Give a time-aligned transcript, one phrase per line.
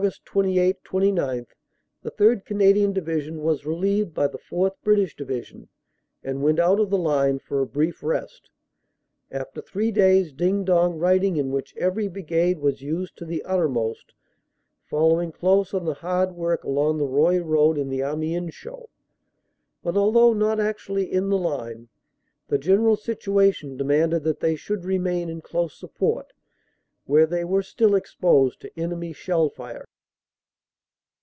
[0.25, 1.45] 28 29
[2.01, 2.43] the 3rd.
[2.43, 4.71] Canadian Division was relieved by the 4th.
[4.83, 5.69] British Division
[6.23, 8.49] and went out of the line for a brief rest,
[9.29, 14.15] after three days ding dong righting in which every Brigade was used to the uttermost,
[14.89, 18.89] following close on the hard work along the Roye road in the Amiens show.
[19.83, 21.89] But although not actually in the line,
[22.47, 26.33] the general situation de manded they should remain in close support,
[27.05, 29.85] where they were still exposed to enemy shell fire.